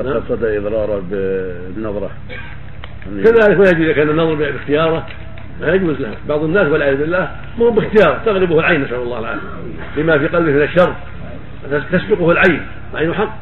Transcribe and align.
إذا 0.00 0.14
قصد 0.14 0.44
إضراره 0.44 1.02
بالنظرة. 1.10 2.10
كذلك 3.24 3.58
ما 3.58 3.68
يجوز 3.68 3.80
إذا 3.80 3.92
كان 3.92 4.10
النظر 4.10 4.34
باختياره. 4.34 5.06
ما 5.60 5.74
يجوز 5.74 6.00
له. 6.00 6.14
بعض 6.28 6.44
الناس 6.44 6.66
والعياذ 6.66 6.96
بالله 6.96 7.30
مو 7.58 7.70
باختيار. 7.70 8.20
تغلبه 8.26 8.58
العين 8.58 8.82
نسأل 8.82 8.94
الله 8.94 9.18
العافية. 9.18 9.40
لما 9.96 10.18
في 10.18 10.26
قلبه 10.26 10.52
من 10.52 10.62
الشر. 10.62 10.94
تسبقه 11.92 12.30
العين. 12.32 12.66
العين 12.92 13.14
حق. 13.14 13.38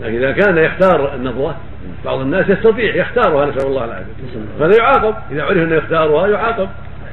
لكن 0.00 0.14
إذا 0.14 0.32
كان 0.32 0.58
يختار 0.58 1.14
النظرة 1.14 1.56
بعض 2.04 2.20
الناس 2.20 2.48
يستطيع 2.48 2.94
يختارها 2.94 3.46
نسأل 3.46 3.66
الله 3.66 3.84
العافية. 3.84 4.12
فهذا 4.60 4.76
يعاقب. 4.76 5.14
إذا 5.30 5.42
عرف 5.42 5.56
أنه 5.56 5.74
يختارها 5.74 6.26
يعاقب. 6.26 6.68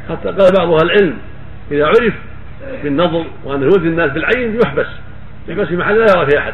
حتى 0.10 0.30
قال 0.30 0.54
بعض 0.58 0.74
أهل 0.74 0.92
العلم 0.92 1.18
إذا 1.72 1.86
عرف 1.86 2.14
بالنظر 2.84 3.26
وأنه 3.44 3.66
يؤذي 3.66 3.88
الناس 3.88 4.12
بالعين 4.12 4.60
يحبس. 4.64 4.88
يحبس 5.48 5.68
في 5.68 5.76
محل 5.76 5.96
لا 5.96 6.06
يرى 6.18 6.26
فيه 6.26 6.40
أحد. 6.40 6.54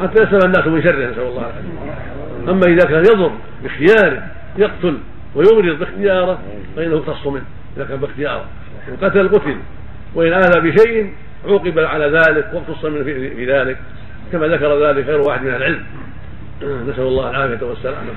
حتى 0.00 0.22
يسلم 0.22 0.40
الناس 0.44 0.66
من 0.66 0.82
شره 0.82 1.10
نسأل 1.10 1.22
الله 1.22 1.40
العافية. 1.40 2.50
أما 2.50 2.66
إذا 2.66 2.86
كان 2.88 3.04
يضر 3.04 3.32
باختياره 3.62 4.22
يقتل 4.58 4.98
ويمرض 5.34 5.78
باختياره 5.78 6.38
فإنه 6.76 6.96
يختص 6.96 7.26
منه. 7.26 7.44
إذا 7.76 7.84
كان 7.84 7.96
باختياره. 7.96 8.44
إن 8.88 8.96
قتل 9.06 9.28
قتل. 9.28 9.56
وإن 10.14 10.32
آذى 10.32 10.70
بشيء 10.70 11.12
عوقب 11.46 11.78
على 11.78 12.06
ذلك 12.06 12.50
واقتص 12.54 12.84
منه 12.84 13.04
في 13.04 13.46
ذلك. 13.52 13.78
كما 14.32 14.46
ذكر 14.46 14.86
ذلك 14.86 15.06
غير 15.06 15.20
واحد 15.20 15.42
من 15.42 15.54
العلم. 15.54 15.82
نسأل 16.88 17.02
الله 17.02 17.30
العافية 17.30 17.66
والسلامة. 17.66 18.12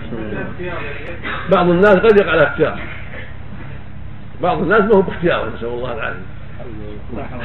بعض 1.56 1.70
الناس 1.70 1.96
قد 1.96 2.20
يقع 2.22 2.32
على 2.32 2.44
اختيار. 2.44 2.80
بعض 4.42 4.62
الناس 4.62 4.82
ما 4.82 4.96
هو 4.96 5.02
باختياره 5.02 5.52
نسأل 5.58 5.68
الله 5.68 5.94
العافية. 5.94 6.36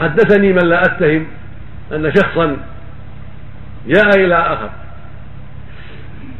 حدثني 0.00 0.52
من 0.52 0.68
لا 0.68 0.82
أتهم 0.82 1.26
أن 1.92 2.12
شخصا 2.14 2.56
جاء 3.86 4.08
إلى 4.16 4.34
آخر. 4.34 4.70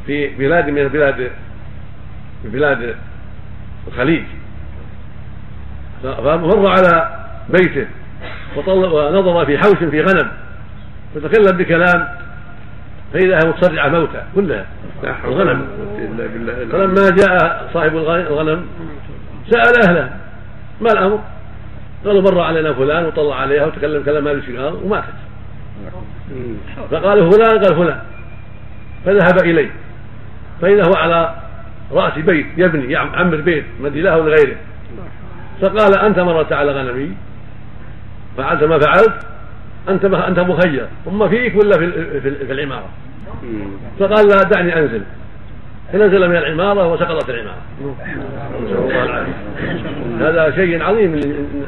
في 0.07 0.29
بلاد 0.29 0.69
من 0.69 0.79
البلاد 0.79 1.30
في 2.43 2.49
بلاد 2.49 2.95
الخليج. 3.88 4.24
فمر 6.02 6.69
على 6.69 7.21
بيته 7.49 7.87
ونظر 8.57 9.47
في 9.47 9.59
حوش 9.59 9.79
في 9.79 10.01
غنم. 10.01 10.30
فتكلم 11.15 11.59
بكلام 11.59 12.09
فإذا 13.13 13.35
هي 13.35 13.49
متصرعة 13.49 13.88
موتى 13.88 14.23
كلها. 14.35 14.66
الغنم. 15.25 15.66
فلما 16.73 17.10
جاء 17.10 17.71
صاحب 17.75 17.97
الغنم 17.97 18.66
سأل 19.51 19.88
أهله 19.88 20.10
ما 20.80 20.93
الأمر؟ 20.93 21.21
قالوا 22.04 22.23
مر 22.23 22.41
علينا 22.41 22.73
فلان 22.73 23.04
وطلع 23.04 23.37
عليها 23.37 23.66
وتكلم 23.66 24.02
كلام 24.02 24.25
ما 24.25 24.30
له 24.30 24.75
وماتت. 24.85 25.07
فقالوا 26.90 27.30
فلان 27.30 27.64
قال 27.64 27.76
فلان. 27.76 28.00
فذهب 29.04 29.38
إليه. 29.45 29.70
فإذا 30.62 30.82
هو 30.84 30.95
على 30.96 31.34
رأس 31.92 32.18
بيت 32.18 32.46
يبني 32.56 32.92
يعمر 32.92 33.36
بيت 33.36 33.64
مدي 33.80 34.01
له 34.01 34.16
لغيره 34.16 34.56
فقال 35.60 35.98
أنت 35.98 36.18
مرت 36.18 36.52
على 36.52 36.73
غنمي. 36.73 37.10
فعلت 38.36 38.64
ما 38.64 38.78
فعلت. 38.78 39.26
أنت 39.88 40.04
أنت 40.04 40.38
مخير. 40.38 40.86
ثم 41.04 41.28
فيك 41.28 41.56
ولا 41.56 41.78
في, 41.78 42.20
في 42.20 42.52
العمارة. 42.52 42.88
فقال 43.98 44.28
لا 44.28 44.42
دعني 44.42 44.78
أنزل. 44.78 45.02
فنزل 45.93 46.29
من 46.29 46.37
العمارة 46.37 46.93
وسقطت 46.93 47.30
العمارة. 47.30 47.63
نسأل 48.65 48.79
الله 48.79 49.05
العافية 49.05 49.33
هذا 50.21 50.51
شيء 50.57 50.82
عظيم 50.82 51.15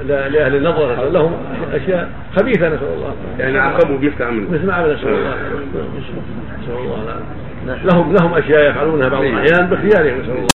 لأهل 0.08 0.56
النظر. 0.56 1.10
لهم 1.10 1.32
أشياء 1.74 2.08
خبيثة 2.36 2.68
نسأل 2.68 2.92
الله. 2.96 3.14
يعني 3.38 3.58
عاقبوا 3.58 3.98
مثل 3.98 4.22
عمل 4.22 4.46
مثل 4.50 4.70
عمل 4.70 4.94
نسأل 4.94 5.08
الله. 5.08 5.34
نسأل 6.54 6.74
الله. 6.74 7.22
لهم 7.66 8.14
لهم 8.20 8.34
أشياء 8.34 8.70
يفعلونها 8.70 9.08
بعض 9.08 9.22
الأحيان 9.22 9.66
باختيارهم. 9.66 10.20
نسأل 10.20 10.30
الله. 10.30 10.46